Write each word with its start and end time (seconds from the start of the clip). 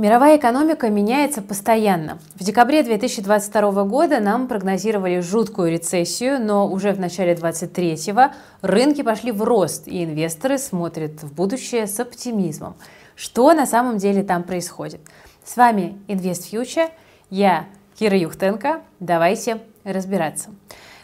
Мировая 0.00 0.38
экономика 0.38 0.88
меняется 0.88 1.42
постоянно. 1.42 2.20
В 2.34 2.42
декабре 2.42 2.82
2022 2.82 3.84
года 3.84 4.18
нам 4.18 4.48
прогнозировали 4.48 5.20
жуткую 5.20 5.72
рецессию, 5.72 6.40
но 6.40 6.66
уже 6.66 6.92
в 6.92 6.98
начале 6.98 7.34
2023 7.34 8.14
рынки 8.62 9.02
пошли 9.02 9.30
в 9.30 9.42
рост, 9.42 9.86
и 9.86 10.02
инвесторы 10.02 10.56
смотрят 10.56 11.22
в 11.22 11.34
будущее 11.34 11.86
с 11.86 12.00
оптимизмом. 12.00 12.76
Что 13.14 13.52
на 13.52 13.66
самом 13.66 13.98
деле 13.98 14.22
там 14.22 14.42
происходит? 14.42 15.02
С 15.44 15.58
вами 15.58 15.98
Invest 16.08 16.50
Future, 16.50 16.88
я 17.28 17.66
Кира 17.98 18.16
Юхтенко. 18.16 18.80
Давайте 19.00 19.60
разбираться. 19.84 20.48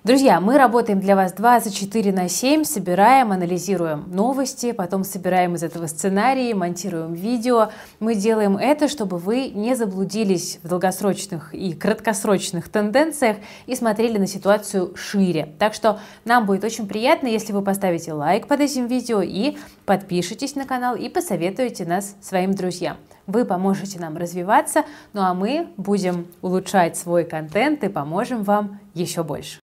Друзья, 0.06 0.40
мы 0.40 0.56
работаем 0.56 1.00
для 1.00 1.16
вас 1.16 1.32
24 1.32 2.12
на 2.12 2.28
7, 2.28 2.62
собираем, 2.62 3.32
анализируем 3.32 4.04
новости, 4.06 4.70
потом 4.70 5.02
собираем 5.02 5.56
из 5.56 5.64
этого 5.64 5.88
сценарии, 5.88 6.52
монтируем 6.52 7.12
видео. 7.12 7.70
Мы 7.98 8.14
делаем 8.14 8.56
это, 8.56 8.86
чтобы 8.86 9.18
вы 9.18 9.48
не 9.48 9.74
заблудились 9.74 10.60
в 10.62 10.68
долгосрочных 10.68 11.52
и 11.52 11.72
краткосрочных 11.72 12.68
тенденциях 12.68 13.38
и 13.66 13.74
смотрели 13.74 14.16
на 14.18 14.28
ситуацию 14.28 14.94
шире. 14.94 15.48
Так 15.58 15.74
что 15.74 15.98
нам 16.24 16.46
будет 16.46 16.62
очень 16.62 16.86
приятно, 16.86 17.26
если 17.26 17.52
вы 17.52 17.62
поставите 17.62 18.12
лайк 18.12 18.46
под 18.46 18.60
этим 18.60 18.86
видео 18.86 19.22
и 19.22 19.56
подпишитесь 19.86 20.54
на 20.54 20.66
канал 20.66 20.94
и 20.94 21.08
посоветуете 21.08 21.84
нас 21.84 22.14
своим 22.20 22.54
друзьям. 22.54 22.96
Вы 23.26 23.44
поможете 23.44 23.98
нам 23.98 24.16
развиваться, 24.16 24.84
ну 25.14 25.22
а 25.22 25.34
мы 25.34 25.66
будем 25.76 26.28
улучшать 26.42 26.96
свой 26.96 27.24
контент 27.24 27.82
и 27.82 27.88
поможем 27.88 28.44
вам 28.44 28.78
еще 28.94 29.24
больше. 29.24 29.58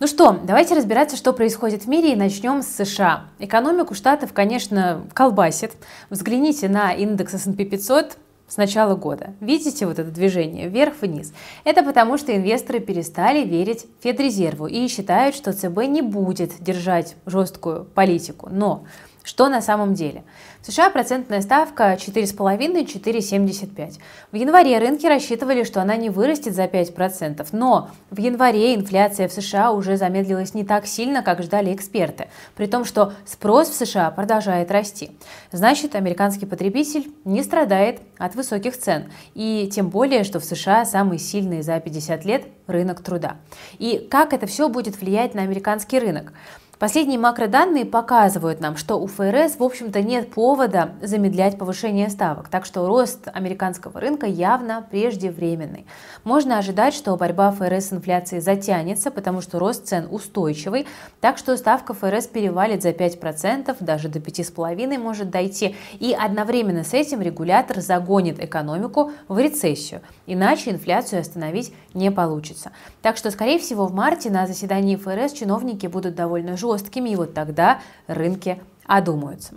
Ну 0.00 0.06
что, 0.06 0.38
давайте 0.42 0.74
разбираться, 0.74 1.16
что 1.16 1.32
происходит 1.32 1.84
в 1.84 1.88
мире, 1.88 2.12
и 2.12 2.16
начнем 2.16 2.62
с 2.62 2.68
США. 2.68 3.24
Экономику 3.38 3.94
штатов, 3.94 4.32
конечно, 4.32 5.02
колбасит. 5.12 5.72
Взгляните 6.08 6.68
на 6.68 6.92
индекс 6.92 7.34
S&P 7.34 7.64
500, 7.64 8.16
с 8.50 8.56
начала 8.56 8.96
года. 8.96 9.34
Видите 9.40 9.86
вот 9.86 9.98
это 9.98 10.10
движение 10.10 10.68
вверх-вниз? 10.68 11.32
Это 11.64 11.84
потому, 11.84 12.18
что 12.18 12.34
инвесторы 12.34 12.80
перестали 12.80 13.44
верить 13.44 13.86
Федрезерву 14.00 14.66
и 14.66 14.88
считают, 14.88 15.36
что 15.36 15.52
ЦБ 15.52 15.84
не 15.86 16.02
будет 16.02 16.60
держать 16.60 17.14
жесткую 17.26 17.84
политику. 17.84 18.48
Но 18.50 18.86
что 19.30 19.48
на 19.48 19.62
самом 19.62 19.94
деле? 19.94 20.24
В 20.60 20.66
США 20.66 20.90
процентная 20.90 21.40
ставка 21.40 21.94
4,5-4,75. 21.94 24.00
В 24.32 24.34
январе 24.34 24.76
рынки 24.78 25.06
рассчитывали, 25.06 25.62
что 25.62 25.80
она 25.80 25.94
не 25.94 26.10
вырастет 26.10 26.56
за 26.56 26.64
5%, 26.64 27.46
но 27.52 27.90
в 28.10 28.18
январе 28.18 28.74
инфляция 28.74 29.28
в 29.28 29.32
США 29.32 29.70
уже 29.70 29.96
замедлилась 29.96 30.52
не 30.52 30.64
так 30.64 30.84
сильно, 30.84 31.22
как 31.22 31.44
ждали 31.44 31.72
эксперты, 31.72 32.26
при 32.56 32.66
том, 32.66 32.84
что 32.84 33.12
спрос 33.24 33.68
в 33.68 33.74
США 33.74 34.10
продолжает 34.10 34.72
расти. 34.72 35.12
Значит, 35.52 35.94
американский 35.94 36.46
потребитель 36.46 37.12
не 37.24 37.44
страдает 37.44 38.00
от 38.18 38.34
высоких 38.34 38.76
цен, 38.76 39.12
и 39.34 39.70
тем 39.72 39.90
более, 39.90 40.24
что 40.24 40.40
в 40.40 40.44
США 40.44 40.84
самый 40.84 41.20
сильный 41.20 41.62
за 41.62 41.78
50 41.78 42.24
лет 42.24 42.46
рынок 42.66 43.00
труда. 43.00 43.36
И 43.78 44.08
как 44.10 44.32
это 44.32 44.48
все 44.48 44.68
будет 44.68 45.00
влиять 45.00 45.34
на 45.34 45.42
американский 45.42 46.00
рынок? 46.00 46.32
Последние 46.80 47.18
макроданные 47.18 47.84
показывают 47.84 48.60
нам, 48.60 48.78
что 48.78 48.96
у 48.96 49.06
ФРС, 49.06 49.58
в 49.58 49.62
общем-то, 49.62 50.00
нет 50.00 50.30
повода 50.30 50.92
замедлять 51.02 51.58
повышение 51.58 52.08
ставок, 52.08 52.48
так 52.48 52.64
что 52.64 52.86
рост 52.86 53.28
американского 53.30 54.00
рынка 54.00 54.24
явно 54.24 54.86
преждевременный. 54.90 55.84
Можно 56.24 56.56
ожидать, 56.56 56.94
что 56.94 57.14
борьба 57.18 57.50
ФРС 57.50 57.88
с 57.88 57.92
инфляцией 57.92 58.40
затянется, 58.40 59.10
потому 59.10 59.42
что 59.42 59.58
рост 59.58 59.88
цен 59.88 60.08
устойчивый, 60.10 60.86
так 61.20 61.36
что 61.36 61.54
ставка 61.58 61.92
ФРС 61.92 62.28
перевалит 62.28 62.82
за 62.82 62.92
5%, 62.92 63.76
даже 63.80 64.08
до 64.08 64.18
5,5% 64.18 64.96
может 64.96 65.28
дойти, 65.28 65.76
и 65.98 66.16
одновременно 66.18 66.82
с 66.82 66.94
этим 66.94 67.20
регулятор 67.20 67.82
загонит 67.82 68.42
экономику 68.42 69.12
в 69.28 69.38
рецессию, 69.38 70.00
иначе 70.26 70.70
инфляцию 70.70 71.20
остановить 71.20 71.74
не 71.92 72.10
получится. 72.10 72.70
Так 73.02 73.18
что, 73.18 73.30
скорее 73.30 73.58
всего, 73.58 73.84
в 73.84 73.92
марте 73.92 74.30
на 74.30 74.46
заседании 74.46 74.96
ФРС 74.96 75.32
чиновники 75.32 75.86
будут 75.86 76.14
довольно 76.14 76.56
жесткими 76.56 76.69
жесткими, 76.70 77.10
и 77.10 77.16
вот 77.16 77.34
тогда 77.34 77.80
рынки 78.06 78.58
одумаются. 78.86 79.54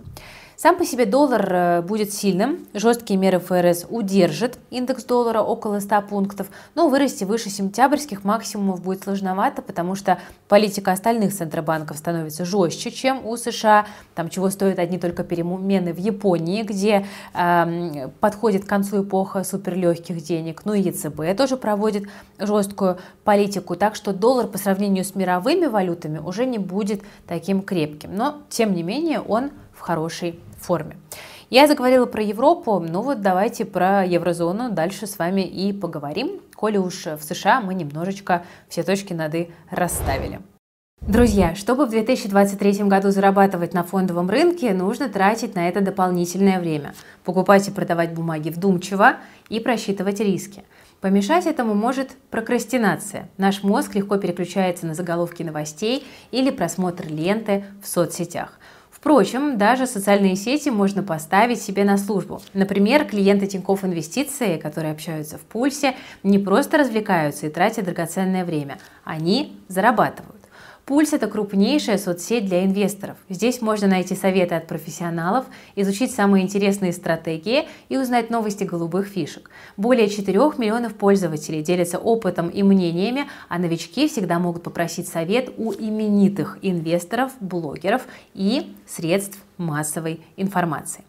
Сам 0.56 0.76
по 0.76 0.84
себе 0.84 1.04
доллар 1.04 1.52
э, 1.52 1.82
будет 1.82 2.12
сильным, 2.12 2.66
жесткие 2.74 3.18
меры 3.18 3.40
ФРС 3.40 3.86
удержат 3.90 4.58
индекс 4.70 5.04
доллара 5.04 5.40
около 5.40 5.80
100 5.80 6.02
пунктов, 6.02 6.46
но 6.76 6.88
вырасти 6.88 7.24
выше 7.24 7.50
сентябрьских 7.50 8.22
максимумов 8.22 8.80
будет 8.80 9.02
сложновато, 9.02 9.62
потому 9.62 9.96
что 9.96 10.18
политика 10.48 10.92
остальных 10.92 11.34
центробанков 11.34 11.98
становится 11.98 12.44
жестче, 12.44 12.92
чем 12.92 13.26
у 13.26 13.36
США, 13.36 13.86
там 14.14 14.28
чего 14.30 14.48
стоят 14.48 14.78
одни 14.78 14.98
только 14.98 15.24
перемены 15.24 15.92
в 15.92 15.98
Японии, 15.98 16.62
где 16.62 17.06
э, 17.34 18.08
подходит 18.20 18.64
к 18.64 18.68
концу 18.68 19.02
эпоха 19.02 19.42
суперлегких 19.42 20.22
денег, 20.22 20.62
ну 20.64 20.74
и 20.74 20.82
ЕЦБ 20.82 21.36
тоже 21.36 21.56
проводит 21.56 22.04
жесткую 22.38 22.98
политику, 23.24 23.74
так 23.74 23.96
что 23.96 24.12
доллар 24.12 24.46
по 24.46 24.58
сравнению 24.58 25.04
с 25.04 25.16
мировыми 25.16 25.66
валютами 25.66 26.18
уже 26.18 26.46
не 26.46 26.58
будет 26.58 27.02
таким 27.26 27.60
крепким, 27.60 28.14
но 28.14 28.42
тем 28.50 28.72
не 28.74 28.84
менее 28.84 29.20
он 29.20 29.50
хорошей 29.84 30.40
форме. 30.58 30.96
Я 31.50 31.68
заговорила 31.68 32.06
про 32.06 32.22
Европу, 32.22 32.80
ну 32.80 33.02
вот 33.02 33.20
давайте 33.20 33.64
про 33.64 34.04
еврозону 34.04 34.70
дальше 34.70 35.06
с 35.06 35.18
вами 35.18 35.42
и 35.42 35.72
поговорим, 35.72 36.40
коли 36.56 36.78
уж 36.78 37.06
в 37.06 37.22
США 37.22 37.60
мы 37.60 37.74
немножечко 37.74 38.44
все 38.68 38.82
точки 38.82 39.12
над 39.12 39.34
«и» 39.34 39.50
расставили. 39.70 40.40
Друзья, 41.06 41.54
чтобы 41.54 41.84
в 41.84 41.90
2023 41.90 42.84
году 42.84 43.10
зарабатывать 43.10 43.74
на 43.74 43.84
фондовом 43.84 44.30
рынке, 44.30 44.72
нужно 44.72 45.10
тратить 45.10 45.54
на 45.54 45.68
это 45.68 45.82
дополнительное 45.82 46.58
время. 46.58 46.94
Покупать 47.24 47.68
и 47.68 47.70
продавать 47.70 48.14
бумаги 48.14 48.48
вдумчиво 48.48 49.16
и 49.50 49.60
просчитывать 49.60 50.20
риски. 50.20 50.64
Помешать 51.02 51.44
этому 51.44 51.74
может 51.74 52.16
прокрастинация. 52.30 53.28
Наш 53.36 53.62
мозг 53.62 53.94
легко 53.94 54.16
переключается 54.16 54.86
на 54.86 54.94
заголовки 54.94 55.42
новостей 55.42 56.06
или 56.30 56.50
просмотр 56.50 57.06
ленты 57.06 57.66
в 57.82 57.86
соцсетях. 57.86 58.58
Впрочем, 59.04 59.58
даже 59.58 59.86
социальные 59.86 60.34
сети 60.34 60.70
можно 60.70 61.02
поставить 61.02 61.60
себе 61.60 61.84
на 61.84 61.98
службу. 61.98 62.40
Например, 62.54 63.04
клиенты 63.04 63.46
Тинькофф 63.46 63.84
Инвестиции, 63.84 64.56
которые 64.56 64.92
общаются 64.92 65.36
в 65.36 65.42
пульсе, 65.42 65.94
не 66.22 66.38
просто 66.38 66.78
развлекаются 66.78 67.46
и 67.46 67.50
тратят 67.50 67.84
драгоценное 67.84 68.46
время, 68.46 68.78
они 69.04 69.60
зарабатывают. 69.68 70.43
Пульс– 70.86 71.12
это 71.14 71.28
крупнейшая 71.28 71.96
соцсеть 71.96 72.44
для 72.44 72.62
инвесторов. 72.62 73.16
Здесь 73.30 73.62
можно 73.62 73.86
найти 73.86 74.14
советы 74.14 74.54
от 74.54 74.66
профессионалов, 74.66 75.46
изучить 75.76 76.14
самые 76.14 76.44
интересные 76.44 76.92
стратегии 76.92 77.66
и 77.88 77.96
узнать 77.96 78.28
новости 78.28 78.64
голубых 78.64 79.06
фишек. 79.06 79.50
Более 79.78 80.10
4 80.10 80.38
миллионов 80.58 80.94
пользователей 80.94 81.62
делятся 81.62 81.98
опытом 81.98 82.50
и 82.50 82.62
мнениями, 82.62 83.26
а 83.48 83.58
новички 83.58 84.08
всегда 84.08 84.38
могут 84.38 84.62
попросить 84.62 85.08
совет 85.08 85.54
у 85.56 85.72
именитых 85.72 86.58
инвесторов, 86.60 87.32
блогеров 87.40 88.02
и 88.34 88.76
средств 88.86 89.38
массовой 89.56 90.20
информации. 90.36 91.04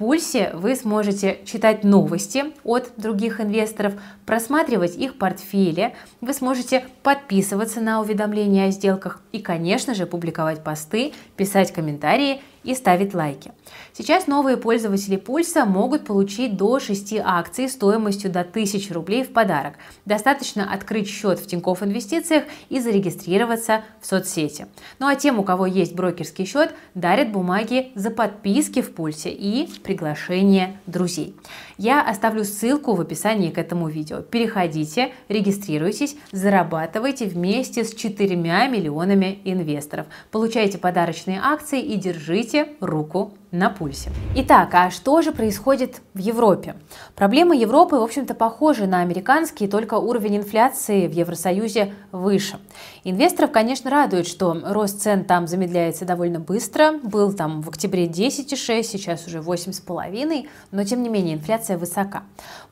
Пульсе 0.00 0.50
вы 0.54 0.76
сможете 0.76 1.40
читать 1.44 1.84
новости 1.84 2.44
от 2.64 2.90
других 2.96 3.38
инвесторов, 3.38 3.92
просматривать 4.24 4.96
их 4.96 5.18
портфели, 5.18 5.94
вы 6.22 6.32
сможете 6.32 6.86
подписываться 7.02 7.82
на 7.82 8.00
уведомления 8.00 8.68
о 8.68 8.70
сделках 8.70 9.20
и, 9.30 9.40
конечно 9.40 9.94
же, 9.94 10.06
публиковать 10.06 10.64
посты, 10.64 11.12
писать 11.36 11.74
комментарии 11.74 12.40
и 12.64 12.74
ставить 12.74 13.14
лайки. 13.14 13.52
Сейчас 13.92 14.26
новые 14.26 14.56
пользователи 14.56 15.16
Пульса 15.16 15.64
могут 15.64 16.04
получить 16.04 16.56
до 16.56 16.80
6 16.80 17.14
акций 17.24 17.68
стоимостью 17.68 18.30
до 18.30 18.40
1000 18.40 18.92
рублей 18.94 19.24
в 19.24 19.32
подарок. 19.32 19.74
Достаточно 20.04 20.72
открыть 20.72 21.08
счет 21.08 21.38
в 21.38 21.46
Тинькофф 21.46 21.82
Инвестициях 21.82 22.44
и 22.68 22.80
зарегистрироваться 22.80 23.82
в 24.00 24.06
соцсети. 24.06 24.66
Ну 24.98 25.06
а 25.06 25.16
тем, 25.16 25.38
у 25.38 25.42
кого 25.42 25.66
есть 25.66 25.94
брокерский 25.94 26.44
счет, 26.44 26.74
дарят 26.94 27.32
бумаги 27.32 27.92
за 27.94 28.10
подписки 28.10 28.82
в 28.82 28.92
Пульсе 28.92 29.30
и 29.30 29.68
приглашение 29.82 30.78
друзей. 30.86 31.34
Я 31.78 32.02
оставлю 32.02 32.44
ссылку 32.44 32.94
в 32.94 33.00
описании 33.00 33.50
к 33.50 33.58
этому 33.58 33.88
видео. 33.88 34.20
Переходите, 34.20 35.12
регистрируйтесь, 35.28 36.16
зарабатывайте 36.30 37.26
вместе 37.26 37.84
с 37.84 37.94
4 37.94 38.36
миллионами 38.36 39.38
инвесторов. 39.44 40.06
Получайте 40.30 40.78
подарочные 40.78 41.40
акции 41.42 41.80
и 41.80 41.96
держите 41.96 42.49
руку 42.80 43.32
на 43.50 43.70
пульсе. 43.70 44.10
Итак, 44.36 44.70
а 44.74 44.90
что 44.90 45.22
же 45.22 45.32
происходит 45.32 46.00
в 46.14 46.18
Европе? 46.18 46.76
Проблемы 47.16 47.56
Европы, 47.56 47.96
в 47.96 48.02
общем-то, 48.02 48.34
похожи 48.34 48.86
на 48.86 49.00
американские, 49.00 49.68
только 49.68 49.94
уровень 49.94 50.38
инфляции 50.38 51.06
в 51.06 51.12
Евросоюзе 51.12 51.94
выше. 52.12 52.58
Инвесторов, 53.02 53.50
конечно, 53.50 53.90
радует, 53.90 54.26
что 54.26 54.54
рост 54.62 55.00
цен 55.00 55.24
там 55.24 55.46
замедляется 55.46 56.04
довольно 56.04 56.38
быстро. 56.38 56.98
Был 57.02 57.32
там 57.32 57.62
в 57.62 57.70
октябре 57.70 58.06
10,6, 58.06 58.82
сейчас 58.82 59.26
уже 59.26 59.38
8,5, 59.38 60.48
но 60.70 60.84
тем 60.84 61.02
не 61.02 61.08
менее 61.08 61.36
инфляция 61.36 61.78
высока. 61.78 62.24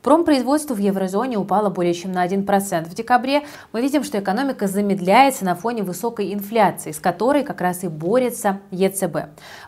Промпроизводство 0.02 0.74
в 0.74 0.78
еврозоне 0.78 1.38
упало 1.38 1.70
более 1.70 1.94
чем 1.94 2.12
на 2.12 2.26
1% 2.26 2.84
в 2.84 2.94
декабре. 2.94 3.44
Мы 3.72 3.80
видим, 3.80 4.04
что 4.04 4.18
экономика 4.18 4.66
замедляется 4.66 5.46
на 5.46 5.54
фоне 5.54 5.82
высокой 5.82 6.34
инфляции, 6.34 6.92
с 6.92 6.98
которой 6.98 7.42
как 7.42 7.62
раз 7.62 7.84
и 7.84 7.88
борется 7.88 8.60
ЕЦБ. 8.70 9.16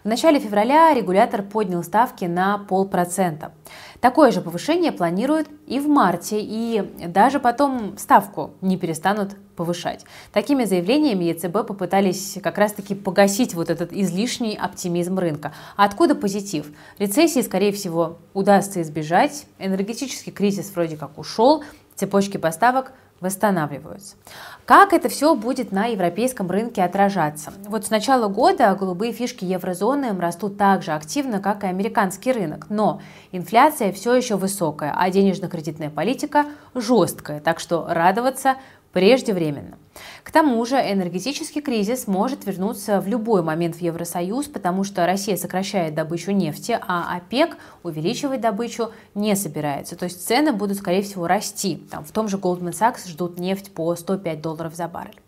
В 0.04 0.08
начале 0.08 0.40
февраля 0.40 0.92
регулятор 0.92 1.42
поднял 1.42 1.82
ставки 1.82 2.26
на 2.26 2.58
полпроцента. 2.58 3.52
Такое 4.00 4.31
же 4.31 4.41
повышение 4.41 4.93
планируют 4.93 5.49
и 5.67 5.79
в 5.79 5.87
марте, 5.87 6.38
и 6.41 6.82
даже 7.06 7.38
потом 7.38 7.99
ставку 7.99 8.52
не 8.62 8.79
перестанут 8.79 9.37
повышать. 9.56 10.06
Такими 10.32 10.64
заявлениями 10.64 11.25
ЕЦБ 11.25 11.67
попытались 11.67 12.38
как 12.43 12.56
раз-таки 12.56 12.94
погасить 12.94 13.52
вот 13.52 13.69
этот 13.69 13.93
излишний 13.93 14.56
оптимизм 14.56 15.19
рынка. 15.19 15.52
А 15.76 15.85
откуда 15.85 16.14
позитив? 16.14 16.67
Рецессии, 16.99 17.43
скорее 17.43 17.73
всего, 17.73 18.17
удастся 18.32 18.81
избежать, 18.81 19.44
энергетический 19.58 20.32
кризис 20.32 20.73
вроде 20.75 20.97
как 20.97 21.19
ушел, 21.19 21.62
цепочки 21.94 22.38
поставок 22.38 22.93
восстанавливаются. 23.20 24.17
Как 24.64 24.93
это 24.93 25.08
все 25.08 25.34
будет 25.34 25.72
на 25.72 25.87
европейском 25.87 26.50
рынке 26.50 26.82
отражаться? 26.82 27.52
Вот 27.67 27.87
с 27.87 27.90
начала 27.90 28.28
года 28.28 28.75
голубые 28.78 29.12
фишки 29.12 29.44
еврозоны 29.44 30.19
растут 30.19 30.56
так 30.56 30.82
же 30.82 30.93
активно, 30.93 31.40
как 31.40 31.64
и 31.64 31.67
американский 31.67 32.32
рынок, 32.32 32.67
но 32.69 33.00
инфляция 33.32 33.93
все 33.93 34.14
еще 34.14 34.37
высокая, 34.37 34.94
а 34.96 35.11
денежно-кредитная 35.11 35.90
политика 35.90 36.46
жесткая, 36.75 37.40
так 37.40 37.61
что 37.61 37.87
радоваться 37.88 38.56
преждевременно. 38.92 39.78
К 40.22 40.31
тому 40.31 40.64
же 40.64 40.76
энергетический 40.76 41.60
кризис 41.60 42.06
может 42.06 42.46
вернуться 42.46 43.00
в 43.00 43.08
любой 43.08 43.42
момент 43.42 43.76
в 43.76 43.81
Евросоюз, 43.81 44.46
потому 44.46 44.84
что 44.84 45.06
Россия 45.06 45.37
сокращает 45.37 45.94
добычу 45.94 46.31
нефти, 46.31 46.78
а 46.87 47.16
ОПЕК 47.16 47.56
увеличивать 47.82 48.40
добычу 48.40 48.92
не 49.14 49.34
собирается. 49.34 49.96
То 49.96 50.04
есть 50.04 50.26
цены 50.26 50.52
будут, 50.52 50.78
скорее 50.78 51.02
всего, 51.02 51.26
расти. 51.26 51.76
Там, 51.90 52.04
в 52.04 52.12
том 52.12 52.28
же 52.28 52.37
Goldman 52.37 52.72
Sachs 52.72 53.08
ждут 53.08 53.38
нефть 53.38 53.72
по 53.72 53.94
105 53.94 54.40
долларов 54.40 54.75
за 54.75 54.88
баррель. 54.88 55.20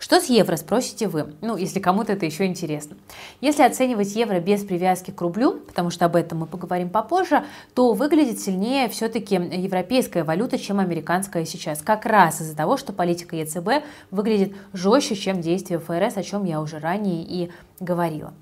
Что 0.00 0.18
с 0.18 0.30
евро, 0.30 0.56
спросите 0.56 1.08
вы? 1.08 1.34
Ну, 1.42 1.58
если 1.58 1.78
кому-то 1.78 2.14
это 2.14 2.24
еще 2.24 2.46
интересно. 2.46 2.96
Если 3.42 3.62
оценивать 3.62 4.16
евро 4.16 4.40
без 4.40 4.64
привязки 4.64 5.10
к 5.10 5.20
рублю, 5.20 5.60
потому 5.60 5.90
что 5.90 6.06
об 6.06 6.16
этом 6.16 6.38
мы 6.38 6.46
поговорим 6.46 6.88
попозже, 6.88 7.44
то 7.74 7.92
выглядит 7.92 8.40
сильнее 8.40 8.88
все-таки 8.88 9.34
европейская 9.34 10.24
валюта, 10.24 10.58
чем 10.58 10.80
американская 10.80 11.44
сейчас. 11.44 11.82
Как 11.82 12.06
раз 12.06 12.40
из-за 12.40 12.56
того, 12.56 12.78
что 12.78 12.94
политика 12.94 13.36
ЕЦБ 13.36 13.84
выглядит 14.10 14.56
жестче, 14.72 15.16
чем 15.16 15.42
действия 15.42 15.78
ФРС, 15.78 16.16
о 16.16 16.22
чем 16.22 16.44
я 16.44 16.62
уже 16.62 16.78
ранее 16.78 17.22
и 17.22 17.50
говорила. 17.78 18.32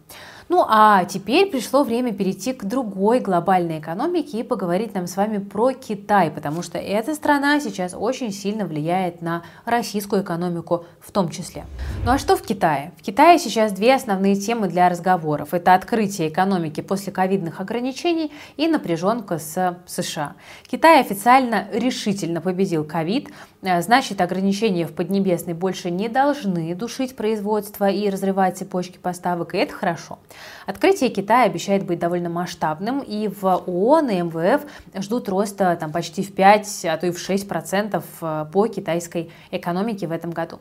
Ну 0.48 0.64
а 0.66 1.04
теперь 1.04 1.50
пришло 1.50 1.84
время 1.84 2.14
перейти 2.14 2.54
к 2.54 2.64
другой 2.64 3.20
глобальной 3.20 3.80
экономике 3.80 4.38
и 4.38 4.42
поговорить 4.42 4.94
нам 4.94 5.06
с 5.06 5.14
вами 5.16 5.38
про 5.38 5.72
Китай, 5.72 6.30
потому 6.30 6.62
что 6.62 6.78
эта 6.78 7.14
страна 7.14 7.60
сейчас 7.60 7.94
очень 7.94 8.32
сильно 8.32 8.64
влияет 8.64 9.20
на 9.20 9.42
российскую 9.66 10.22
экономику 10.22 10.86
в 11.00 11.12
том 11.12 11.28
числе. 11.28 11.66
Ну 12.06 12.12
а 12.12 12.18
что 12.18 12.34
в 12.34 12.42
Китае? 12.42 12.92
В 12.98 13.02
Китае 13.02 13.38
сейчас 13.38 13.72
две 13.72 13.94
основные 13.94 14.36
темы 14.36 14.68
для 14.68 14.88
разговоров. 14.88 15.52
Это 15.52 15.74
открытие 15.74 16.28
экономики 16.28 16.80
после 16.80 17.12
ковидных 17.12 17.60
ограничений 17.60 18.32
и 18.56 18.68
напряженка 18.68 19.38
с 19.38 19.76
США. 19.86 20.32
Китай 20.66 21.00
официально 21.00 21.68
решительно 21.72 22.40
победил 22.40 22.84
ковид, 22.84 23.28
Э, 23.62 23.82
значит, 23.82 24.20
ограничения 24.20 24.86
в 24.86 24.92
Поднебесной 24.92 25.54
больше 25.54 25.90
не 25.90 26.08
должны 26.08 26.74
душить 26.74 27.16
производство 27.16 27.88
и 27.88 28.08
разрывать 28.08 28.58
цепочки 28.58 28.98
поставок, 28.98 29.54
и 29.54 29.58
это 29.58 29.74
хорошо. 29.74 30.18
Открытие 30.66 31.10
Китая 31.10 31.44
обещает 31.44 31.86
быть 31.86 31.98
довольно 31.98 32.28
масштабным, 32.28 33.00
и 33.00 33.28
в 33.28 33.44
ООН 33.44 34.10
и 34.10 34.22
МВФ 34.22 34.62
ждут 34.98 35.28
роста 35.28 35.76
там, 35.80 35.92
почти 35.92 36.22
в 36.22 36.34
5, 36.34 36.86
а 36.86 36.96
то 36.96 37.06
и 37.06 37.10
в 37.10 37.18
6 37.18 37.48
процентов 37.48 38.04
э, 38.20 38.46
по 38.52 38.66
китайской 38.66 39.30
экономике 39.50 40.06
в 40.06 40.12
этом 40.12 40.30
году. 40.30 40.58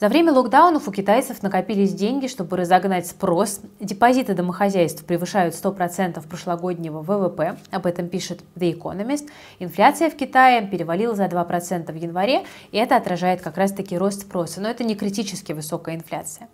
За 0.00 0.08
время 0.08 0.32
локдаунов 0.32 0.86
у 0.86 0.92
китайцев 0.92 1.42
накопились 1.42 1.92
деньги, 1.92 2.28
чтобы 2.28 2.56
разогнать 2.56 3.08
спрос. 3.08 3.60
Депозиты 3.80 4.34
домохозяйств 4.34 5.04
превышают 5.04 5.56
100 5.56 5.72
процентов 5.72 6.26
прошлогоднего 6.26 7.02
ВВП, 7.02 7.56
об 7.72 7.86
этом 7.86 8.08
пишет 8.08 8.40
The 8.54 8.78
Economist. 8.78 9.28
Инфляция 9.58 10.08
в 10.10 10.16
Китае 10.16 10.66
перевалила 10.66 11.16
за 11.16 11.26
2 11.26 11.44
процента 11.44 11.92
в 11.92 11.96
январе, 11.96 12.44
и 12.70 12.78
это 12.78 12.96
отражает 12.96 13.42
как 13.42 13.56
раз-таки 13.56 13.98
рост 13.98 14.22
спроса, 14.22 14.60
но 14.60 14.68
это 14.68 14.84
не 14.84 14.94
критически 14.94 15.52
высокая 15.52 15.96
инфляция. 15.96 16.48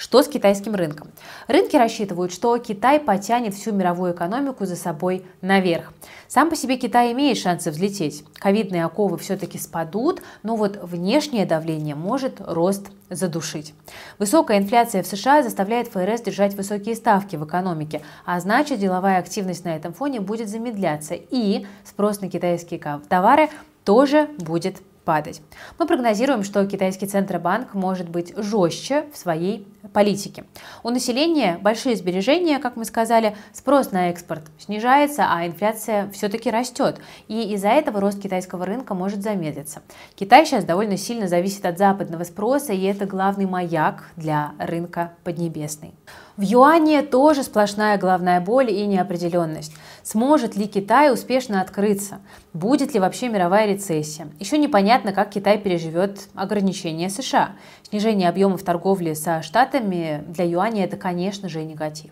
Что 0.00 0.22
с 0.22 0.28
китайским 0.28 0.74
рынком? 0.74 1.08
Рынки 1.46 1.76
рассчитывают, 1.76 2.32
что 2.32 2.56
Китай 2.56 2.98
потянет 2.98 3.52
всю 3.52 3.72
мировую 3.72 4.14
экономику 4.14 4.64
за 4.64 4.74
собой 4.74 5.26
наверх. 5.42 5.92
Сам 6.26 6.48
по 6.48 6.56
себе 6.56 6.78
Китай 6.78 7.12
имеет 7.12 7.36
шансы 7.36 7.70
взлететь. 7.70 8.24
Ковидные 8.32 8.86
оковы 8.86 9.18
все-таки 9.18 9.58
спадут, 9.58 10.22
но 10.42 10.56
вот 10.56 10.78
внешнее 10.82 11.44
давление 11.44 11.96
может 11.96 12.40
рост 12.40 12.86
задушить. 13.10 13.74
Высокая 14.18 14.56
инфляция 14.56 15.02
в 15.02 15.06
США 15.06 15.42
заставляет 15.42 15.88
ФРС 15.88 16.22
держать 16.22 16.54
высокие 16.54 16.94
ставки 16.94 17.36
в 17.36 17.44
экономике, 17.44 18.00
а 18.24 18.40
значит 18.40 18.78
деловая 18.78 19.18
активность 19.18 19.66
на 19.66 19.76
этом 19.76 19.92
фоне 19.92 20.20
будет 20.20 20.48
замедляться 20.48 21.14
и 21.14 21.66
спрос 21.84 22.22
на 22.22 22.30
китайские 22.30 22.80
товары 23.10 23.50
тоже 23.84 24.30
будет 24.38 24.76
падать. 25.04 25.42
Мы 25.78 25.86
прогнозируем, 25.86 26.42
что 26.42 26.66
китайский 26.66 27.06
Центробанк 27.06 27.74
может 27.74 28.08
быть 28.08 28.32
жестче 28.36 29.06
в 29.12 29.16
своей 29.16 29.66
политике. 29.92 30.44
У 30.82 30.90
населения 30.90 31.58
большие 31.60 31.96
сбережения, 31.96 32.58
как 32.58 32.76
мы 32.76 32.84
сказали, 32.84 33.36
спрос 33.52 33.92
на 33.92 34.10
экспорт 34.10 34.42
снижается, 34.58 35.26
а 35.28 35.46
инфляция 35.46 36.10
все-таки 36.10 36.50
растет. 36.50 37.00
И 37.28 37.54
из-за 37.54 37.68
этого 37.68 38.00
рост 38.00 38.20
китайского 38.20 38.66
рынка 38.66 38.94
может 38.94 39.22
замедлиться. 39.22 39.82
Китай 40.14 40.46
сейчас 40.46 40.64
довольно 40.64 40.96
сильно 40.96 41.28
зависит 41.28 41.64
от 41.64 41.78
западного 41.78 42.24
спроса, 42.24 42.72
и 42.72 42.84
это 42.84 43.06
главный 43.06 43.46
маяк 43.46 44.04
для 44.16 44.52
рынка 44.58 45.12
Поднебесной. 45.24 45.94
В 46.40 46.42
юане 46.42 47.02
тоже 47.02 47.42
сплошная 47.42 47.98
головная 47.98 48.40
боль 48.40 48.70
и 48.70 48.86
неопределенность. 48.86 49.74
Сможет 50.02 50.56
ли 50.56 50.66
Китай 50.66 51.12
успешно 51.12 51.60
открыться? 51.60 52.20
Будет 52.54 52.94
ли 52.94 52.98
вообще 52.98 53.28
мировая 53.28 53.66
рецессия? 53.66 54.26
Еще 54.38 54.56
непонятно, 54.56 55.12
как 55.12 55.28
Китай 55.28 55.58
переживет 55.58 56.28
ограничения 56.34 57.10
США. 57.10 57.56
Снижение 57.82 58.30
объемов 58.30 58.62
торговли 58.62 59.12
со 59.12 59.42
Штатами 59.42 60.24
для 60.28 60.46
юаня 60.46 60.84
это, 60.84 60.96
конечно 60.96 61.50
же, 61.50 61.62
негатив. 61.62 62.10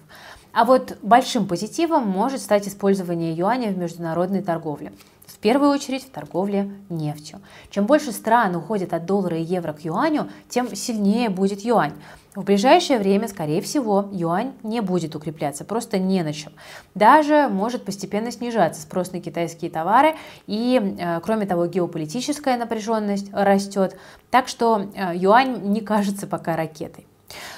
А 0.52 0.66
вот 0.66 0.98
большим 1.00 1.46
позитивом 1.46 2.06
может 2.06 2.42
стать 2.42 2.68
использование 2.68 3.32
юаня 3.32 3.70
в 3.70 3.78
международной 3.78 4.42
торговле. 4.42 4.92
В 5.28 5.38
первую 5.38 5.70
очередь 5.70 6.04
в 6.04 6.10
торговле 6.10 6.70
нефтью. 6.88 7.40
Чем 7.70 7.84
больше 7.84 8.12
стран 8.12 8.56
уходит 8.56 8.94
от 8.94 9.04
доллара 9.04 9.36
и 9.36 9.42
евро 9.42 9.74
к 9.74 9.84
юаню, 9.84 10.30
тем 10.48 10.74
сильнее 10.74 11.28
будет 11.28 11.60
юань. 11.60 11.92
В 12.34 12.44
ближайшее 12.44 12.98
время, 12.98 13.28
скорее 13.28 13.60
всего, 13.60 14.08
юань 14.10 14.52
не 14.62 14.80
будет 14.80 15.14
укрепляться, 15.14 15.64
просто 15.64 15.98
не 15.98 16.22
на 16.22 16.32
чем. 16.32 16.52
Даже 16.94 17.48
может 17.48 17.84
постепенно 17.84 18.30
снижаться 18.30 18.80
спрос 18.80 19.12
на 19.12 19.20
китайские 19.20 19.70
товары, 19.70 20.14
и, 20.46 20.96
э, 20.98 21.20
кроме 21.20 21.46
того, 21.46 21.66
геополитическая 21.66 22.56
напряженность 22.56 23.30
растет, 23.32 23.96
так 24.30 24.48
что 24.48 24.86
э, 24.94 25.12
юань 25.14 25.72
не 25.72 25.80
кажется 25.80 26.26
пока 26.26 26.56
ракетой. 26.56 27.06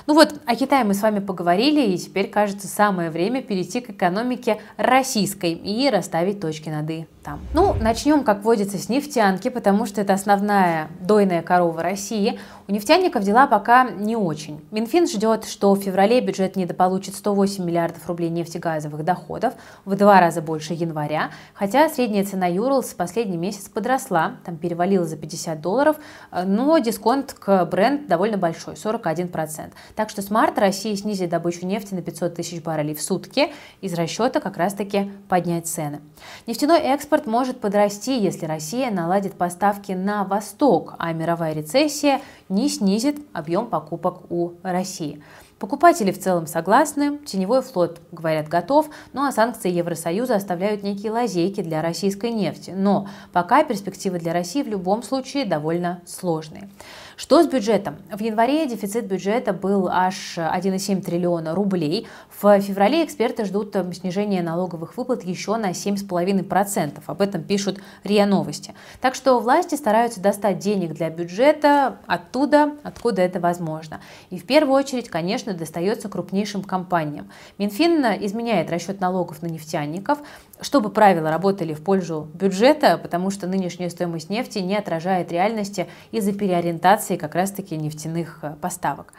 Ну 0.06 0.14
вот, 0.14 0.35
о 0.47 0.56
Китае 0.56 0.85
мы 0.85 0.94
с 0.94 1.02
вами 1.02 1.21
поговорили, 1.21 1.92
и 1.92 1.99
теперь, 1.99 2.28
кажется, 2.28 2.66
самое 2.66 3.11
время 3.11 3.42
перейти 3.42 3.80
к 3.80 3.90
экономике 3.90 4.61
российской 4.76 5.52
и 5.52 5.88
расставить 5.90 6.40
точки 6.40 6.68
над 6.68 6.90
«и» 6.90 7.06
там. 7.22 7.40
Ну, 7.54 7.74
начнем, 7.74 8.24
как 8.24 8.42
водится, 8.42 8.78
с 8.78 8.88
нефтянки, 8.88 9.48
потому 9.48 9.86
что 9.86 10.00
это 10.00 10.14
основная 10.14 10.88
дойная 11.00 11.42
корова 11.42 11.82
России. 11.82 12.38
У 12.66 12.72
нефтяников 12.72 13.24
дела 13.24 13.46
пока 13.46 13.90
не 13.90 14.16
очень. 14.16 14.64
Минфин 14.70 15.06
ждет, 15.06 15.44
что 15.44 15.74
в 15.74 15.80
феврале 15.80 16.20
бюджет 16.20 16.56
недополучит 16.56 17.14
108 17.14 17.64
миллиардов 17.64 18.06
рублей 18.08 18.30
нефтегазовых 18.30 19.04
доходов, 19.04 19.54
в 19.84 19.96
два 19.96 20.20
раза 20.20 20.40
больше 20.40 20.72
января, 20.74 21.30
хотя 21.52 21.88
средняя 21.88 22.24
цена 22.24 22.46
Юрлс 22.46 22.94
последний 22.94 23.36
месяц 23.36 23.68
подросла, 23.68 24.36
там 24.44 24.56
перевалила 24.56 25.04
за 25.04 25.16
50 25.16 25.60
долларов, 25.60 25.96
но 26.32 26.78
дисконт 26.78 27.34
к 27.34 27.64
бренд 27.66 28.06
довольно 28.06 28.38
большой, 28.38 28.74
41%. 28.74 29.72
Так 29.94 30.10
что 30.10 30.22
с 30.22 30.30
марта 30.30 30.60
Россия 30.60 30.96
снизит 30.96 31.30
добычу 31.30 31.66
нефти 31.66 31.94
на 31.94 32.02
500 32.02 32.34
тысяч 32.34 32.62
баррелей 32.62 32.94
в 32.94 33.02
сутки 33.02 33.52
из 33.80 33.94
расчета 33.94 34.40
как 34.40 34.56
раз-таки 34.56 35.10
поднять 35.28 35.66
цены. 35.66 36.00
Нефтяной 36.46 36.78
экспорт 36.80 37.10
Экспорт 37.11 37.26
может 37.26 37.61
подрасти, 37.61 38.21
если 38.21 38.47
Россия 38.47 38.88
наладит 38.88 39.35
поставки 39.35 39.90
на 39.90 40.23
восток, 40.23 40.95
а 40.97 41.12
мировая 41.12 41.55
рецессия 41.55 42.21
не 42.49 42.69
снизит 42.69 43.19
объем 43.33 43.67
покупок 43.67 44.31
у 44.31 44.52
России. 44.62 45.21
Покупатели 45.59 46.12
в 46.12 46.21
целом 46.21 46.47
согласны, 46.47 47.19
теневой 47.19 47.62
флот, 47.62 48.00
говорят, 48.12 48.47
готов, 48.47 48.88
ну 49.12 49.25
а 49.25 49.33
санкции 49.33 49.73
Евросоюза 49.73 50.37
оставляют 50.37 50.85
некие 50.85 51.11
лазейки 51.11 51.62
для 51.62 51.83
российской 51.83 52.31
нефти. 52.31 52.73
Но 52.76 53.09
пока 53.33 53.64
перспективы 53.64 54.21
для 54.21 54.33
России 54.33 54.62
в 54.62 54.69
любом 54.69 55.02
случае 55.02 55.47
довольно 55.47 56.02
сложные. 56.07 56.71
Что 57.20 57.42
с 57.42 57.46
бюджетом? 57.46 57.96
В 58.10 58.18
январе 58.22 58.66
дефицит 58.66 59.04
бюджета 59.04 59.52
был 59.52 59.88
аж 59.88 60.38
1,7 60.38 61.02
триллиона 61.02 61.54
рублей. 61.54 62.08
В 62.40 62.58
феврале 62.62 63.04
эксперты 63.04 63.44
ждут 63.44 63.76
снижения 63.92 64.40
налоговых 64.40 64.96
выплат 64.96 65.22
еще 65.22 65.56
на 65.56 65.72
7,5%. 65.72 67.02
Об 67.04 67.20
этом 67.20 67.42
пишут 67.42 67.78
РИА 68.04 68.24
Новости. 68.24 68.72
Так 69.02 69.14
что 69.14 69.38
власти 69.38 69.74
стараются 69.74 70.22
достать 70.22 70.60
денег 70.60 70.94
для 70.94 71.10
бюджета 71.10 71.98
оттуда, 72.06 72.72
откуда 72.84 73.20
это 73.20 73.38
возможно. 73.38 74.00
И 74.30 74.38
в 74.38 74.46
первую 74.46 74.78
очередь, 74.78 75.10
конечно, 75.10 75.52
достается 75.52 76.08
крупнейшим 76.08 76.64
компаниям. 76.64 77.30
Минфин 77.58 78.02
изменяет 78.24 78.70
расчет 78.70 78.98
налогов 78.98 79.42
на 79.42 79.46
нефтяников, 79.48 80.20
чтобы 80.62 80.88
правила 80.88 81.28
работали 81.28 81.74
в 81.74 81.82
пользу 81.82 82.28
бюджета, 82.32 82.96
потому 82.96 83.30
что 83.30 83.46
нынешняя 83.46 83.90
стоимость 83.90 84.30
нефти 84.30 84.60
не 84.60 84.76
отражает 84.76 85.30
реальности 85.32 85.86
из-за 86.12 86.32
переориентации 86.32 87.10
как 87.17 87.35
раз-таки 87.35 87.76
нефтяных 87.76 88.38
э, 88.43 88.55
поставок. 88.61 89.12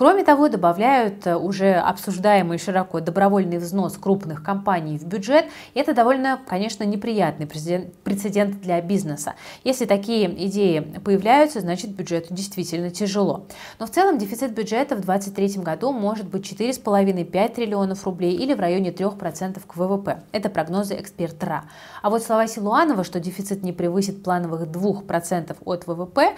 Кроме 0.00 0.24
того, 0.24 0.48
добавляют 0.48 1.26
э, 1.26 1.36
уже 1.36 1.74
обсуждаемый 1.74 2.56
широко 2.56 3.00
добровольный 3.00 3.58
взнос 3.58 3.98
крупных 3.98 4.42
компаний 4.42 4.96
в 4.96 5.04
бюджет. 5.04 5.44
Это 5.74 5.92
довольно, 5.92 6.40
конечно, 6.46 6.84
неприятный 6.84 7.46
прецедент 7.46 8.62
для 8.62 8.80
бизнеса. 8.80 9.34
Если 9.62 9.84
такие 9.84 10.46
идеи 10.46 10.80
появляются, 11.04 11.60
значит 11.60 11.90
бюджету 11.90 12.32
действительно 12.32 12.88
тяжело. 12.88 13.44
Но 13.78 13.84
в 13.84 13.90
целом 13.90 14.16
дефицит 14.16 14.54
бюджета 14.54 14.96
в 14.96 15.02
2023 15.02 15.62
году 15.62 15.92
может 15.92 16.26
быть 16.28 16.50
4,5-5 16.50 17.54
триллионов 17.54 18.06
рублей 18.06 18.34
или 18.36 18.54
в 18.54 18.60
районе 18.60 18.92
3% 18.92 19.60
к 19.66 19.76
ВВП. 19.76 20.22
Это 20.32 20.48
прогнозы 20.48 20.94
эксперта. 20.94 21.64
А 22.00 22.08
вот 22.08 22.22
слова 22.22 22.46
Силуанова, 22.46 23.04
что 23.04 23.20
дефицит 23.20 23.62
не 23.62 23.74
превысит 23.74 24.22
плановых 24.22 24.62
2% 24.62 25.56
от 25.62 25.86
ВВП, 25.86 26.34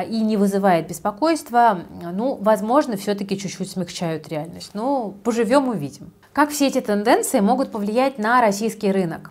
и 0.00 0.20
не 0.20 0.36
вызывает 0.36 0.88
беспокойства, 0.88 1.80
ну, 2.12 2.36
возможно, 2.40 2.96
все-таки 2.96 3.38
чуть-чуть 3.38 3.70
смягчают 3.70 4.28
реальность. 4.28 4.70
Ну, 4.72 5.14
поживем, 5.22 5.68
увидим. 5.68 6.12
Как 6.32 6.50
все 6.50 6.68
эти 6.68 6.80
тенденции 6.80 7.40
могут 7.40 7.70
повлиять 7.70 8.18
на 8.18 8.40
российский 8.40 8.90
рынок? 8.90 9.30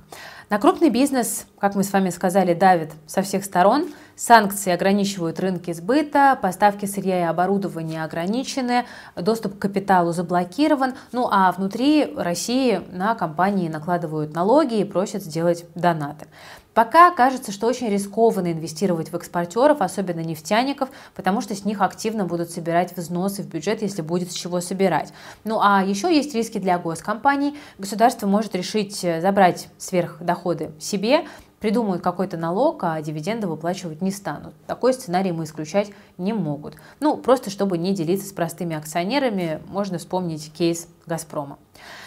На 0.52 0.60
крупный 0.60 0.90
бизнес, 0.90 1.48
как 1.60 1.76
мы 1.76 1.84
с 1.84 1.94
вами 1.94 2.10
сказали, 2.10 2.54
давит 2.54 2.92
со 3.08 3.22
всех 3.22 3.46
сторон. 3.46 3.88
Санкции 4.18 4.72
ограничивают 4.72 5.40
рынки 5.40 5.72
сбыта, 5.72 6.38
поставки 6.40 6.86
сырья 6.86 7.22
и 7.22 7.24
оборудования 7.24 8.04
ограничены, 8.04 8.86
доступ 9.16 9.56
к 9.56 9.62
капиталу 9.62 10.12
заблокирован. 10.12 10.94
Ну 11.14 11.30
а 11.32 11.52
внутри 11.54 12.14
России 12.18 12.82
на 12.92 13.16
компании 13.16 13.70
накладывают 13.70 14.36
налоги 14.36 14.82
и 14.82 14.84
просят 14.84 15.24
сделать 15.24 15.66
донаты. 15.74 16.28
Пока 16.74 17.12
кажется, 17.12 17.52
что 17.52 17.68
очень 17.68 17.90
рискованно 17.90 18.54
инвестировать 18.54 19.12
в 19.12 19.16
экспортеров, 19.16 19.82
особенно 19.82 20.22
нефтяников, 20.22 20.90
потому 21.16 21.42
что 21.42 21.54
с 21.54 21.66
них 21.66 21.82
активно 21.82 22.26
будут 22.26 22.50
собирать 22.50 22.96
взносы 22.96 23.44
в 23.44 23.48
бюджет, 23.48 23.82
если 23.82 24.02
будет 24.02 24.32
с 24.32 24.36
чего 24.36 24.62
собирать. 24.62 25.12
Ну 25.44 25.60
а 25.62 25.84
еще 25.84 26.16
есть 26.16 26.34
риски 26.34 26.60
для 26.60 26.80
госкомпаний. 26.80 27.58
Государство 27.78 28.26
может 28.26 28.56
решить 28.56 29.04
э, 29.04 29.20
забрать 29.20 29.68
сверхдоходы 29.78 30.72
себе, 30.80 31.26
придумают 31.60 32.02
какой-то 32.02 32.38
налог, 32.38 32.84
а 32.84 33.02
дивиденды 33.02 33.48
выплачивать 33.48 34.02
не 34.02 34.12
станут. 34.12 34.54
Такой 34.66 34.94
сценарий 34.94 35.32
мы 35.32 35.44
исключать 35.44 35.92
не 36.22 36.34
могут. 36.34 36.76
Ну, 37.00 37.18
просто 37.18 37.50
чтобы 37.50 37.78
не 37.78 37.94
делиться 37.94 38.28
с 38.28 38.32
простыми 38.32 38.76
акционерами, 38.76 39.62
можно 39.68 39.98
вспомнить 39.98 40.52
кейс 40.54 40.88
«Газпрома». 41.06 41.58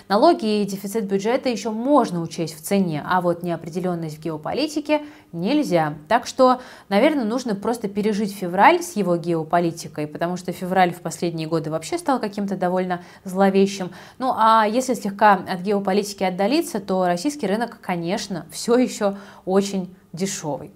Налоги 0.09 0.61
и 0.61 0.65
дефицит 0.67 1.05
бюджета 1.05 1.49
еще 1.49 1.71
можно 1.71 2.21
учесть 2.21 2.57
в 2.57 2.61
цене, 2.61 3.03
а 3.09 3.23
вот 3.23 3.43
неопределенность 3.43 4.19
в 4.19 4.23
геополитике 4.23 5.01
нельзя. 5.33 5.95
Так 6.09 6.27
что, 6.27 6.61
наверное, 6.91 7.25
нужно 7.25 7.55
просто 7.55 7.89
пережить 7.89 8.35
февраль 8.35 8.83
с 8.83 8.97
его 8.97 9.17
геополитикой, 9.17 10.07
потому 10.07 10.37
что 10.37 10.53
февраль 10.53 10.93
в 10.93 11.01
последние 11.01 11.49
годы 11.49 11.71
вообще 11.71 11.97
стал 11.97 12.21
каким-то 12.21 12.57
довольно 12.57 13.03
зловещим. 13.25 13.93
Ну 14.19 14.35
а 14.37 14.67
если 14.67 14.93
слегка 14.93 15.35
от 15.35 15.61
геополитики 15.61 16.23
отдалиться, 16.23 16.81
то 16.81 17.07
российский 17.07 17.47
рынок, 17.47 17.79
конечно, 17.81 18.45
все 18.53 18.77
еще 18.77 19.17
очень 19.47 19.95
дешевый. 20.13 20.71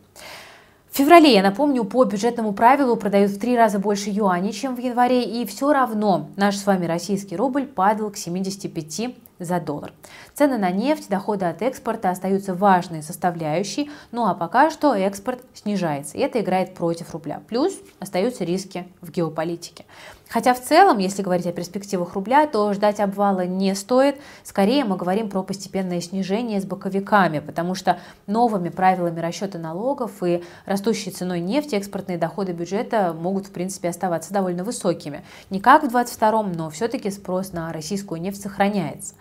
В 0.91 0.97
феврале, 0.97 1.33
я 1.33 1.43
напомню, 1.43 1.85
по 1.85 2.05
бюджетному 2.05 2.53
правилу 2.53 2.97
продают 2.97 3.31
в 3.31 3.39
три 3.39 3.57
раза 3.57 3.79
больше 3.79 4.11
юаней, 4.11 4.53
чем 4.53 4.75
в 4.75 4.81
январе, 4.81 5.23
и 5.23 5.47
все 5.47 5.73
равно 5.73 6.31
наш 6.37 6.57
с 6.57 6.67
вами 6.67 6.87
российский 6.87 7.37
рубль 7.37 7.67
падал 7.67 8.11
к 8.11 8.17
75 8.17 9.15
за 9.39 9.61
доллар. 9.61 9.93
Цены 10.35 10.59
на 10.59 10.71
нефть, 10.71 11.09
доходы 11.09 11.47
от 11.47 11.63
экспорта 11.63 12.11
остаются 12.11 12.55
важной 12.55 13.03
составляющей, 13.03 13.91
ну 14.11 14.27
а 14.27 14.35
пока 14.35 14.71
что 14.71 14.95
экспорт 14.95 15.41
снижается, 15.55 16.17
и 16.17 16.21
это 16.21 16.41
играет 16.41 16.75
против 16.75 17.13
рубля. 17.13 17.43
Плюс 17.49 17.75
остаются 18.01 18.45
риски 18.45 18.87
в 19.01 19.11
геополитике. 19.11 19.85
Хотя 20.29 20.53
в 20.53 20.61
целом, 20.61 20.99
если 20.99 21.23
говорить 21.23 21.47
о 21.47 21.53
перспективах 21.53 22.13
рубля, 22.13 22.47
то 22.47 22.73
ждать 22.75 23.01
обвала 23.01 23.47
не 23.47 23.75
стоит. 23.75 24.17
Скорее 24.45 24.85
мы 24.85 24.97
говорим 24.97 25.31
про 25.31 25.43
постепенное 25.43 26.03
снижение 26.03 26.61
с 26.61 26.67
боковиками, 26.67 27.39
потому 27.39 27.75
что 27.75 27.99
новыми 28.27 28.69
правилами 28.69 29.21
расчета 29.21 29.59
налогов 29.59 30.23
и 30.23 30.45
растущей 30.67 31.11
ценой 31.11 31.41
нефти 31.41 31.77
экспортные 31.77 32.19
доходы 32.19 32.53
бюджета 32.53 33.15
могут 33.19 33.47
в 33.47 33.53
принципе 33.53 33.89
оставаться 33.89 34.35
довольно 34.35 34.65
высокими. 34.65 35.25
Не 35.49 35.61
как 35.61 35.83
в 35.83 35.89
2022, 35.89 36.43
но 36.55 36.69
все-таки 36.69 37.11
спрос 37.11 37.53
на 37.53 37.73
российскую 37.73 38.21
нефть 38.21 38.43
сохраняется. 38.43 39.15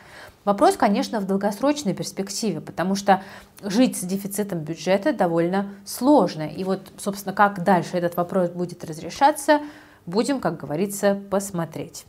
Вопрос, 0.48 0.77
конечно, 0.77 1.20
в 1.20 1.27
долгосрочной 1.27 1.94
перспективе, 1.94 2.62
потому 2.62 2.96
что 2.96 3.22
жить 3.62 3.98
с 3.98 4.01
дефицитом 4.01 4.60
бюджета 4.60 5.13
довольно 5.13 5.75
сложно. 5.86 6.48
И 6.48 6.63
вот, 6.63 6.88
собственно, 6.98 7.36
как 7.36 7.63
дальше 7.63 7.98
этот 7.98 8.16
вопрос 8.16 8.50
будет 8.50 8.84
разрешаться– 8.84 9.60
Будем, 10.08 10.39
как 10.39 10.58
говорится, 10.58 11.20
посмотреть. 11.30 12.06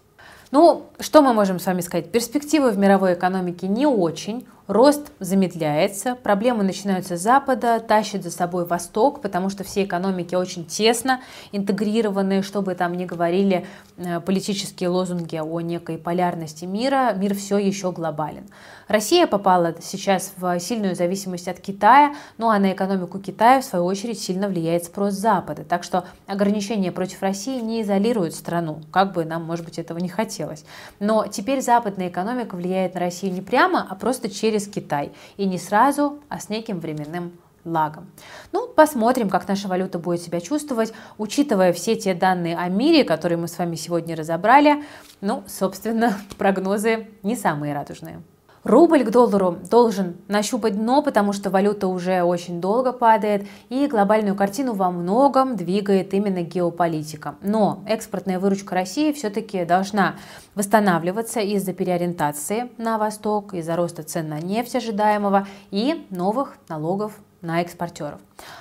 Ну, 0.52 0.86
что 1.00 1.20
мы 1.20 1.34
можем 1.34 1.58
с 1.58 1.66
вами 1.66 1.80
сказать? 1.80 2.12
Перспективы 2.12 2.70
в 2.70 2.78
мировой 2.78 3.14
экономике 3.14 3.66
не 3.66 3.86
очень. 3.86 4.46
Рост 4.68 5.12
замедляется, 5.18 6.14
проблемы 6.14 6.62
начинаются 6.62 7.16
с 7.16 7.22
Запада, 7.22 7.80
тащит 7.80 8.22
за 8.22 8.30
собой 8.30 8.66
Восток, 8.66 9.22
потому 9.22 9.48
что 9.48 9.64
все 9.64 9.84
экономики 9.84 10.34
очень 10.34 10.66
тесно 10.66 11.22
интегрированы, 11.52 12.42
чтобы 12.42 12.74
там 12.74 12.92
не 12.92 13.06
говорили 13.06 13.66
э, 13.96 14.20
политические 14.20 14.90
лозунги 14.90 15.36
о 15.36 15.60
некой 15.62 15.96
полярности 15.96 16.66
мира, 16.66 17.14
мир 17.16 17.34
все 17.34 17.56
еще 17.56 17.92
глобален. 17.92 18.44
Россия 18.88 19.26
попала 19.26 19.74
сейчас 19.80 20.32
в 20.36 20.60
сильную 20.60 20.94
зависимость 20.94 21.48
от 21.48 21.60
Китая, 21.60 22.14
ну 22.36 22.50
а 22.50 22.58
на 22.58 22.72
экономику 22.72 23.18
Китая, 23.18 23.62
в 23.62 23.64
свою 23.64 23.86
очередь, 23.86 24.20
сильно 24.20 24.48
влияет 24.48 24.84
спрос 24.84 25.14
Запада. 25.14 25.64
Так 25.64 25.82
что 25.82 26.04
ограничения 26.26 26.92
против 26.92 27.22
России 27.22 27.60
не 27.60 27.80
изолируют 27.80 28.34
страну, 28.34 28.80
как 28.90 29.14
бы 29.14 29.24
нам, 29.24 29.44
может 29.44 29.64
быть, 29.64 29.78
этого 29.78 29.98
не 29.98 30.08
хотелось. 30.10 30.64
Но 31.00 31.26
теперь 31.26 31.62
западная 31.62 32.08
экономика 32.08 32.54
влияет 32.54 32.92
на 32.94 33.00
Россию 33.00 33.32
не 33.32 33.40
прямо, 33.40 33.86
а 33.88 33.94
просто 33.94 34.28
через 34.28 34.57
через 34.58 34.68
Китай. 34.68 35.12
И 35.36 35.46
не 35.46 35.58
сразу, 35.58 36.18
а 36.28 36.40
с 36.40 36.48
неким 36.48 36.80
временным 36.80 37.32
лагом. 37.64 38.06
Ну, 38.52 38.68
посмотрим, 38.68 39.28
как 39.28 39.46
наша 39.48 39.68
валюта 39.68 39.98
будет 39.98 40.22
себя 40.22 40.40
чувствовать, 40.40 40.92
учитывая 41.18 41.72
все 41.72 41.96
те 41.96 42.14
данные 42.14 42.56
о 42.56 42.68
мире, 42.68 43.04
которые 43.04 43.38
мы 43.38 43.46
с 43.46 43.58
вами 43.58 43.76
сегодня 43.76 44.16
разобрали. 44.16 44.82
Ну, 45.20 45.42
собственно, 45.46 46.18
прогнозы 46.38 47.08
не 47.22 47.36
самые 47.36 47.74
радужные. 47.74 48.22
Рубль 48.68 49.02
к 49.02 49.10
доллару 49.10 49.56
должен 49.70 50.18
нащупать 50.28 50.76
дно, 50.76 51.00
потому 51.02 51.32
что 51.32 51.48
валюта 51.48 51.88
уже 51.88 52.22
очень 52.22 52.60
долго 52.60 52.92
падает, 52.92 53.46
и 53.70 53.86
глобальную 53.86 54.36
картину 54.36 54.74
во 54.74 54.90
многом 54.90 55.56
двигает 55.56 56.12
именно 56.12 56.42
геополитика. 56.42 57.36
Но 57.40 57.82
экспортная 57.86 58.38
выручка 58.38 58.74
России 58.74 59.12
все-таки 59.12 59.64
должна 59.64 60.16
восстанавливаться 60.54 61.40
из-за 61.40 61.72
переориентации 61.72 62.70
на 62.76 62.98
восток, 62.98 63.54
из-за 63.54 63.74
роста 63.74 64.02
цен 64.02 64.28
на 64.28 64.38
нефть 64.38 64.76
ожидаемого 64.76 65.46
и 65.70 66.06
новых 66.10 66.58
налогов 66.68 67.14
на 67.40 67.62
экспортеров. 67.62 68.20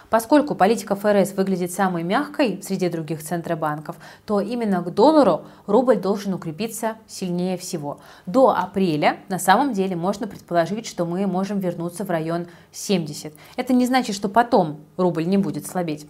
Поскольку 0.09 0.55
политика 0.55 0.95
ФРС 0.95 1.33
выглядит 1.33 1.71
самой 1.71 2.03
мягкой 2.03 2.61
среди 2.63 2.89
других 2.89 3.21
центробанков, 3.21 3.97
то 4.25 4.39
именно 4.39 4.81
к 4.81 4.93
доллару 4.93 5.45
рубль 5.65 5.97
должен 5.97 6.33
укрепиться 6.33 6.95
сильнее 7.07 7.57
всего. 7.57 7.99
До 8.25 8.51
апреля 8.51 9.17
на 9.27 9.39
самом 9.39 9.73
деле 9.73 9.95
можно 9.95 10.27
предположить, 10.27 10.85
что 10.85 11.05
мы 11.05 11.27
можем 11.27 11.59
вернуться 11.59 12.05
в 12.05 12.09
район 12.09 12.47
70. 12.71 13.33
Это 13.57 13.73
не 13.73 13.85
значит, 13.85 14.15
что 14.15 14.29
потом 14.29 14.79
рубль 14.95 15.25
не 15.25 15.37
будет 15.37 15.67
слабеть. 15.67 16.07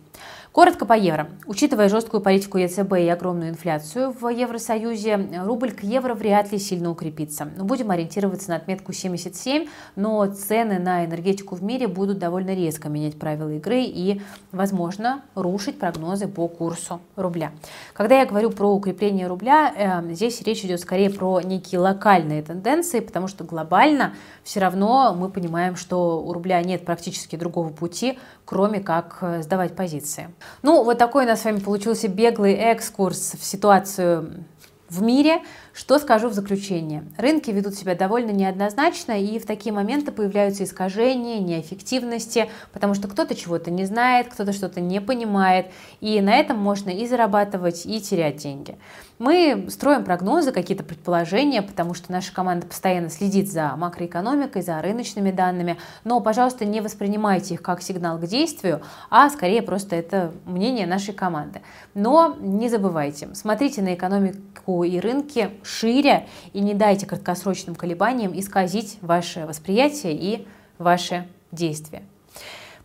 Коротко 0.52 0.86
по 0.86 0.94
евро. 0.94 1.30
Учитывая 1.46 1.90
жесткую 1.90 2.22
политику 2.22 2.58
ЕЦБ 2.58 2.94
и 2.94 3.08
огромную 3.10 3.50
инфляцию 3.50 4.12
в 4.12 4.28
Евросоюзе, 4.28 5.44
рубль 5.44 5.72
к 5.72 5.84
евро 5.84 6.16
вряд 6.16 6.52
ли 6.52 6.58
сильно 6.58 6.90
укрепится. 6.90 7.46
Будем 7.46 7.92
ориентироваться 7.92 8.50
на 8.50 8.56
отметку 8.56 8.92
77, 8.92 9.68
но 9.96 10.26
цены 10.28 10.80
на 10.80 11.06
энергетику 11.06 11.56
в 11.56 11.64
мире 11.64 11.88
будут 11.88 12.18
довольно 12.18 12.56
резко 12.56 12.90
менять 12.90 13.20
правила 13.20 13.57
игры 13.58 13.82
и, 13.82 14.22
возможно, 14.52 15.22
рушить 15.36 15.80
прогнозы 15.80 16.28
по 16.28 16.48
курсу 16.48 17.02
рубля. 17.16 17.52
Когда 17.94 18.20
я 18.20 18.26
говорю 18.26 18.52
про 18.52 18.74
укрепление 18.74 19.28
рубля, 19.28 19.74
э, 19.76 20.14
здесь 20.14 20.42
речь 20.42 20.64
идет 20.64 20.80
скорее 20.80 21.10
про 21.10 21.42
некие 21.42 21.80
локальные 21.80 22.42
тенденции, 22.42 23.00
потому 23.00 23.28
что 23.28 23.44
глобально 23.44 24.14
все 24.44 24.60
равно 24.60 25.16
мы 25.18 25.30
понимаем, 25.30 25.76
что 25.76 26.24
у 26.24 26.34
рубля 26.34 26.62
нет 26.62 26.86
практически 26.86 27.36
другого 27.36 27.70
пути, 27.70 28.18
кроме 28.46 28.80
как 28.80 29.18
э, 29.22 29.42
сдавать 29.42 29.76
позиции. 29.76 30.30
Ну, 30.62 30.84
вот 30.84 30.98
такой 30.98 31.26
у 31.26 31.28
нас 31.28 31.42
с 31.42 31.46
вами 31.46 31.60
получился 31.60 32.08
беглый 32.08 32.54
экскурс 32.54 33.34
в 33.40 33.44
ситуацию 33.44 34.46
в 34.90 35.02
мире. 35.02 35.42
Что 35.78 36.00
скажу 36.00 36.30
в 36.30 36.34
заключение? 36.34 37.04
Рынки 37.20 37.52
ведут 37.52 37.76
себя 37.76 37.94
довольно 37.94 38.32
неоднозначно, 38.32 39.12
и 39.12 39.38
в 39.38 39.46
такие 39.46 39.72
моменты 39.72 40.12
появляются 40.12 40.64
искажения, 40.64 41.38
неэффективности, 41.38 42.50
потому 42.74 42.96
что 42.96 43.08
кто-то 43.08 43.36
чего-то 43.36 43.70
не 43.70 43.86
знает, 43.86 44.28
кто-то 44.28 44.54
что-то 44.54 44.82
не 44.82 45.00
понимает, 45.00 45.68
и 46.02 46.20
на 46.20 46.36
этом 46.36 46.58
можно 46.58 46.90
и 46.90 47.06
зарабатывать, 47.06 47.86
и 47.86 48.02
терять 48.02 48.38
деньги. 48.38 48.76
Мы 49.20 49.68
строим 49.70 50.04
прогнозы, 50.04 50.52
какие-то 50.52 50.84
предположения, 50.84 51.62
потому 51.62 51.94
что 51.94 52.12
наша 52.12 52.34
команда 52.34 52.66
постоянно 52.66 53.10
следит 53.10 53.52
за 53.52 53.76
макроэкономикой, 53.76 54.64
за 54.64 54.82
рыночными 54.82 55.32
данными, 55.32 55.78
но, 56.04 56.22
пожалуйста, 56.22 56.66
не 56.66 56.82
воспринимайте 56.82 57.54
их 57.56 57.62
как 57.62 57.84
сигнал 57.84 58.18
к 58.18 58.26
действию, 58.26 58.82
а 59.12 59.30
скорее 59.30 59.62
просто 59.62 59.96
это 59.96 60.32
мнение 60.46 60.88
нашей 60.88 61.14
команды. 61.14 61.62
Но 61.94 62.36
не 62.40 62.68
забывайте, 62.68 63.30
смотрите 63.34 63.84
на 63.84 63.94
экономику 63.94 64.84
и 64.84 65.00
рынки 65.00 65.52
шире 65.68 66.28
и 66.54 66.60
не 66.60 66.74
дайте 66.74 67.06
краткосрочным 67.06 67.76
колебаниям 67.76 68.38
исказить 68.38 68.98
ваше 69.02 69.46
восприятие 69.46 70.14
и 70.14 70.48
ваши 70.78 71.28
действия. 71.52 72.04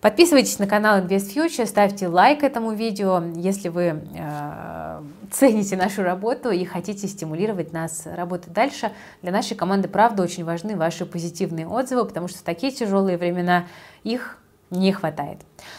Подписывайтесь 0.02 0.58
на 0.58 0.66
канал 0.66 0.98
Invest 0.98 1.32
Future, 1.32 1.64
ставьте 1.64 2.08
лайк 2.08 2.42
этому 2.42 2.72
видео, 2.72 3.22
если 3.36 3.68
вы 3.68 4.02
э, 4.12 5.00
цените 5.30 5.76
нашу 5.76 6.02
работу 6.02 6.50
и 6.50 6.64
хотите 6.64 7.06
стимулировать 7.06 7.72
нас 7.72 8.02
работать 8.04 8.52
дальше. 8.52 8.90
Для 9.22 9.30
нашей 9.30 9.56
команды, 9.56 9.86
правда, 9.86 10.24
очень 10.24 10.44
важны 10.44 10.76
ваши 10.76 11.06
позитивные 11.06 11.68
отзывы, 11.68 12.04
потому 12.04 12.26
что 12.26 12.40
в 12.40 12.42
такие 12.42 12.72
тяжелые 12.72 13.16
времена 13.16 13.66
их 14.02 14.38
не 14.72 14.92
хватает. 14.92 15.38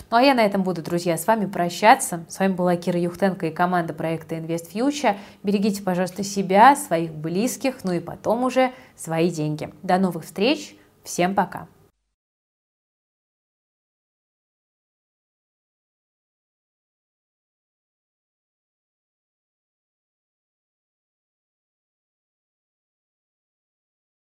Ну 0.10 0.18
а 0.18 0.22
я 0.22 0.34
на 0.34 0.42
этом 0.42 0.64
буду, 0.64 0.82
друзья, 0.82 1.18
с 1.18 1.28
вами 1.28 1.46
прощаться. 1.48 2.24
С 2.30 2.40
вами 2.40 2.54
была 2.54 2.78
Кира 2.78 3.00
Юхтенко 3.00 3.48
и 3.48 3.52
команда 3.52 3.94
проекта 3.94 4.36
Invest 4.36 4.72
Future. 4.74 5.18
Берегите, 5.44 5.82
пожалуйста, 5.82 6.24
себя, 6.24 6.76
своих 6.76 7.12
близких, 7.12 7.84
ну 7.84 7.92
и 7.92 8.00
потом 8.00 8.44
уже 8.44 8.72
свои 8.96 9.30
деньги. 9.30 9.74
До 9.82 9.98
новых 9.98 10.24
встреч. 10.24 10.78
Всем 11.04 11.36
пока. 11.36 11.68